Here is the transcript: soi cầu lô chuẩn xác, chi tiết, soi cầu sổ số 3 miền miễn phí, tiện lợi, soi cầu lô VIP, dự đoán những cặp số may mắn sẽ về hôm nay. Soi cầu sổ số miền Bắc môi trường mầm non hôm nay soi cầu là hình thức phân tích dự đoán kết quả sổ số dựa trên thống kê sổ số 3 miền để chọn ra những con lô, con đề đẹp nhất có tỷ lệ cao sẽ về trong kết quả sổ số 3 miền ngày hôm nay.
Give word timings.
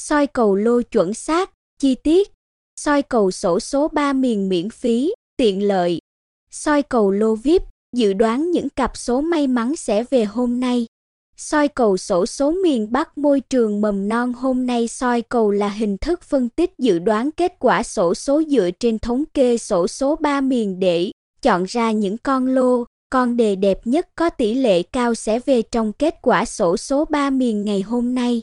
soi 0.00 0.26
cầu 0.26 0.54
lô 0.54 0.82
chuẩn 0.82 1.14
xác, 1.14 1.50
chi 1.80 1.94
tiết, 1.94 2.32
soi 2.80 3.02
cầu 3.02 3.30
sổ 3.30 3.60
số 3.60 3.88
3 3.88 4.12
miền 4.12 4.48
miễn 4.48 4.70
phí, 4.70 5.14
tiện 5.36 5.62
lợi, 5.62 5.98
soi 6.50 6.82
cầu 6.82 7.10
lô 7.10 7.34
VIP, 7.34 7.62
dự 7.96 8.12
đoán 8.12 8.50
những 8.50 8.68
cặp 8.68 8.96
số 8.96 9.20
may 9.20 9.46
mắn 9.46 9.76
sẽ 9.76 10.04
về 10.10 10.24
hôm 10.24 10.60
nay. 10.60 10.86
Soi 11.36 11.68
cầu 11.68 11.96
sổ 11.96 12.26
số 12.26 12.50
miền 12.50 12.92
Bắc 12.92 13.18
môi 13.18 13.40
trường 13.40 13.80
mầm 13.80 14.08
non 14.08 14.32
hôm 14.32 14.66
nay 14.66 14.88
soi 14.88 15.22
cầu 15.22 15.50
là 15.50 15.68
hình 15.68 15.96
thức 15.98 16.22
phân 16.22 16.48
tích 16.48 16.72
dự 16.78 16.98
đoán 16.98 17.30
kết 17.30 17.52
quả 17.58 17.82
sổ 17.82 18.14
số 18.14 18.42
dựa 18.48 18.70
trên 18.80 18.98
thống 18.98 19.24
kê 19.34 19.58
sổ 19.58 19.86
số 19.86 20.16
3 20.16 20.40
miền 20.40 20.80
để 20.80 21.10
chọn 21.42 21.64
ra 21.64 21.90
những 21.90 22.18
con 22.18 22.46
lô, 22.46 22.84
con 23.10 23.36
đề 23.36 23.56
đẹp 23.56 23.86
nhất 23.86 24.08
có 24.14 24.30
tỷ 24.30 24.54
lệ 24.54 24.82
cao 24.82 25.14
sẽ 25.14 25.38
về 25.38 25.62
trong 25.62 25.92
kết 25.92 26.14
quả 26.22 26.44
sổ 26.44 26.76
số 26.76 27.04
3 27.04 27.30
miền 27.30 27.64
ngày 27.64 27.80
hôm 27.80 28.14
nay. 28.14 28.42